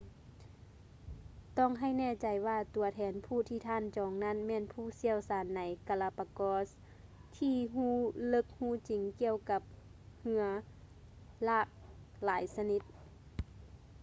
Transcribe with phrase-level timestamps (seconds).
[1.57, 6.67] ຕ້ອງໃຫ້ແນ່ໃຈວ່າຕົວແທນຜູ້ທີ່ທ່ານຈອງນັ້ນແມ່ນຜູ້ຊ່ຽວຊານໃນ galapagos
[7.37, 7.95] ທີ່ຮູ້
[8.27, 9.61] ເລິກຮູ້ຈິງກ່ຽວກັບ
[10.19, 10.43] ເຮືອ
[11.43, 11.67] ຫຼາກ
[12.23, 12.81] ຫຼາຍຊະນິດ